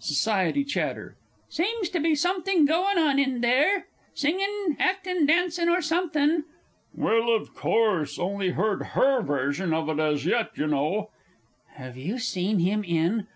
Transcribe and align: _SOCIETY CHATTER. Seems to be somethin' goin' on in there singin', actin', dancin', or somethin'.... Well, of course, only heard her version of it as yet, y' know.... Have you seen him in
_SOCIETY 0.02 0.64
CHATTER. 0.64 1.14
Seems 1.50 1.90
to 1.90 2.00
be 2.00 2.14
somethin' 2.14 2.64
goin' 2.64 2.96
on 2.98 3.18
in 3.18 3.42
there 3.42 3.88
singin', 4.14 4.76
actin', 4.78 5.26
dancin', 5.26 5.68
or 5.68 5.82
somethin'.... 5.82 6.44
Well, 6.94 7.28
of 7.28 7.54
course, 7.54 8.18
only 8.18 8.48
heard 8.52 8.82
her 8.82 9.20
version 9.20 9.74
of 9.74 9.90
it 9.90 9.98
as 10.00 10.24
yet, 10.24 10.52
y' 10.56 10.64
know.... 10.64 11.10
Have 11.74 11.98
you 11.98 12.18
seen 12.18 12.60
him 12.60 12.82
in 12.82 13.26